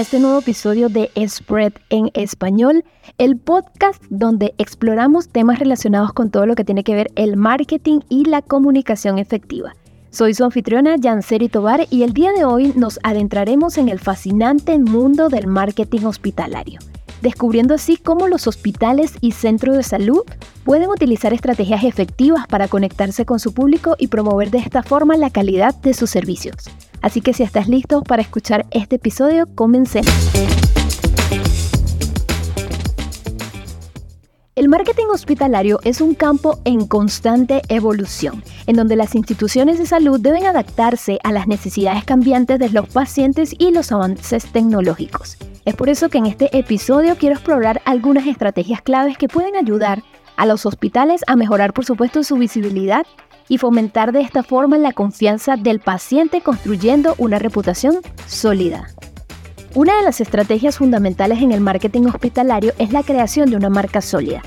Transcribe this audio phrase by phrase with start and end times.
[0.00, 2.84] este nuevo episodio de Spread en Español,
[3.16, 8.00] el podcast donde exploramos temas relacionados con todo lo que tiene que ver el marketing
[8.08, 9.74] y la comunicación efectiva.
[10.10, 14.78] Soy su anfitriona Janseri Tobar y el día de hoy nos adentraremos en el fascinante
[14.78, 16.78] mundo del marketing hospitalario
[17.26, 20.22] descubriendo así cómo los hospitales y centros de salud
[20.64, 25.30] pueden utilizar estrategias efectivas para conectarse con su público y promover de esta forma la
[25.30, 26.54] calidad de sus servicios.
[27.02, 30.12] Así que si estás listo para escuchar este episodio, comencemos.
[34.54, 40.20] El marketing hospitalario es un campo en constante evolución, en donde las instituciones de salud
[40.20, 45.36] deben adaptarse a las necesidades cambiantes de los pacientes y los avances tecnológicos.
[45.66, 50.04] Es por eso que en este episodio quiero explorar algunas estrategias claves que pueden ayudar
[50.36, 53.04] a los hospitales a mejorar por supuesto su visibilidad
[53.48, 58.86] y fomentar de esta forma la confianza del paciente construyendo una reputación sólida.
[59.74, 64.00] Una de las estrategias fundamentales en el marketing hospitalario es la creación de una marca
[64.00, 64.42] sólida,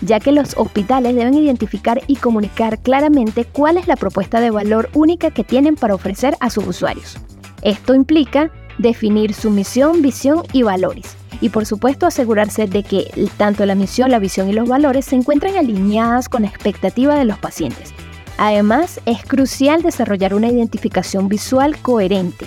[0.00, 4.90] ya que los hospitales deben identificar y comunicar claramente cuál es la propuesta de valor
[4.92, 7.16] única que tienen para ofrecer a sus usuarios.
[7.62, 11.16] Esto implica definir su misión, visión y valores.
[11.40, 15.16] Y por supuesto asegurarse de que tanto la misión, la visión y los valores se
[15.16, 17.92] encuentren alineadas con la expectativa de los pacientes.
[18.38, 22.46] Además, es crucial desarrollar una identificación visual coherente.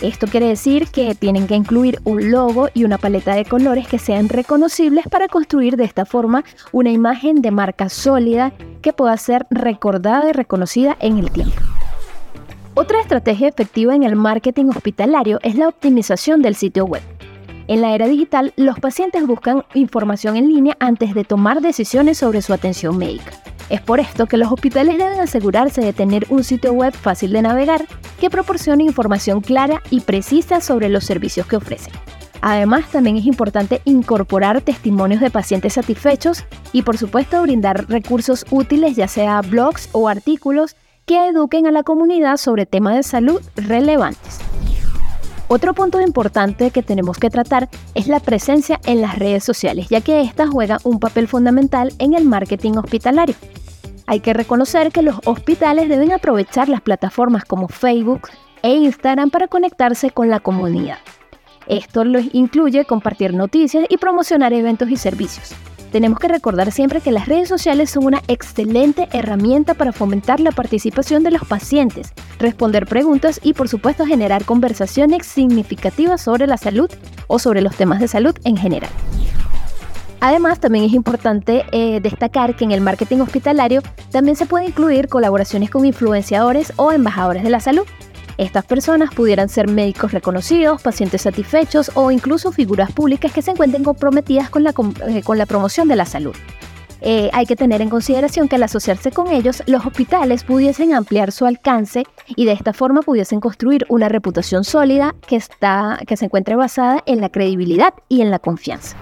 [0.00, 3.98] Esto quiere decir que tienen que incluir un logo y una paleta de colores que
[3.98, 8.52] sean reconocibles para construir de esta forma una imagen de marca sólida
[8.82, 11.62] que pueda ser recordada y reconocida en el tiempo.
[12.76, 17.02] Otra estrategia efectiva en el marketing hospitalario es la optimización del sitio web.
[17.68, 22.42] En la era digital, los pacientes buscan información en línea antes de tomar decisiones sobre
[22.42, 23.30] su atención médica.
[23.70, 27.42] Es por esto que los hospitales deben asegurarse de tener un sitio web fácil de
[27.42, 27.86] navegar
[28.20, 31.94] que proporcione información clara y precisa sobre los servicios que ofrecen.
[32.40, 38.96] Además, también es importante incorporar testimonios de pacientes satisfechos y por supuesto brindar recursos útiles
[38.96, 40.76] ya sea blogs o artículos
[41.06, 44.40] que eduquen a la comunidad sobre temas de salud relevantes.
[45.48, 50.00] Otro punto importante que tenemos que tratar es la presencia en las redes sociales, ya
[50.00, 53.34] que éstas juegan un papel fundamental en el marketing hospitalario.
[54.06, 58.28] Hay que reconocer que los hospitales deben aprovechar las plataformas como Facebook
[58.62, 60.98] e Instagram para conectarse con la comunidad.
[61.66, 65.54] Esto los incluye compartir noticias y promocionar eventos y servicios.
[65.94, 70.50] Tenemos que recordar siempre que las redes sociales son una excelente herramienta para fomentar la
[70.50, 76.90] participación de los pacientes, responder preguntas y por supuesto generar conversaciones significativas sobre la salud
[77.28, 78.90] o sobre los temas de salud en general.
[80.18, 83.80] Además, también es importante eh, destacar que en el marketing hospitalario
[84.10, 87.84] también se puede incluir colaboraciones con influenciadores o embajadores de la salud.
[88.36, 93.84] Estas personas pudieran ser médicos reconocidos, pacientes satisfechos o incluso figuras públicas que se encuentren
[93.84, 94.74] comprometidas con la,
[95.06, 96.34] eh, con la promoción de la salud.
[97.06, 101.32] Eh, hay que tener en consideración que al asociarse con ellos, los hospitales pudiesen ampliar
[101.32, 106.24] su alcance y de esta forma pudiesen construir una reputación sólida que, está, que se
[106.24, 108.96] encuentre basada en la credibilidad y en la confianza.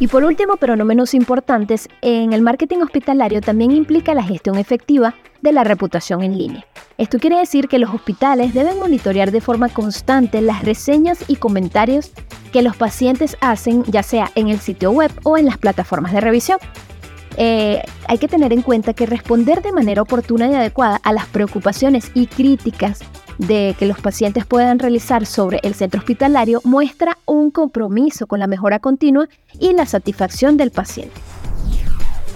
[0.00, 4.56] Y por último, pero no menos importantes, en el marketing hospitalario también implica la gestión
[4.56, 6.66] efectiva de la reputación en línea.
[6.98, 12.12] Esto quiere decir que los hospitales deben monitorear de forma constante las reseñas y comentarios
[12.52, 16.20] que los pacientes hacen, ya sea en el sitio web o en las plataformas de
[16.20, 16.58] revisión.
[17.36, 21.26] Eh, hay que tener en cuenta que responder de manera oportuna y adecuada a las
[21.26, 23.00] preocupaciones y críticas
[23.38, 28.46] de que los pacientes puedan realizar sobre el centro hospitalario muestra un compromiso con la
[28.46, 29.28] mejora continua
[29.58, 31.20] y la satisfacción del paciente.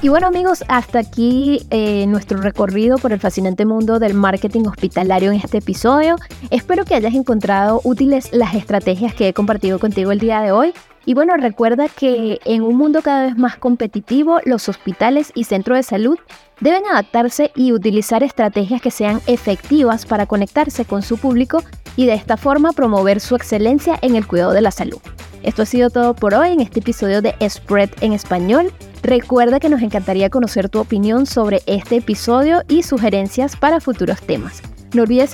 [0.03, 5.31] Y bueno amigos, hasta aquí eh, nuestro recorrido por el fascinante mundo del marketing hospitalario
[5.31, 6.17] en este episodio.
[6.51, 10.75] Espero que hayas encontrado útiles las estrategias que he compartido contigo el día de hoy.
[11.05, 15.77] Y bueno, recuerda que en un mundo cada vez más competitivo, los hospitales y centros
[15.77, 16.19] de salud
[16.61, 21.63] deben adaptarse y utilizar estrategias que sean efectivas para conectarse con su público
[21.97, 25.01] y de esta forma promover su excelencia en el cuidado de la salud.
[25.43, 28.73] Esto ha sido todo por hoy en este episodio de Spread en español.
[29.03, 34.63] Recuerda que nos encantaría conocer tu opinión sobre este episodio y sugerencias para futuros temas.
[34.93, 35.31] No olvides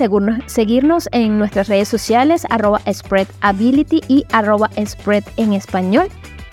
[0.46, 6.08] seguirnos en nuestras redes sociales, arroba spreadability y arroba spread en español.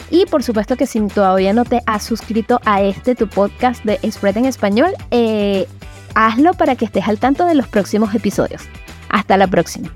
[0.09, 3.99] Y por supuesto que si todavía no te has suscrito a este tu podcast de
[4.11, 5.67] Spread en español, eh,
[6.13, 8.63] hazlo para que estés al tanto de los próximos episodios.
[9.09, 9.89] Hasta la próxima.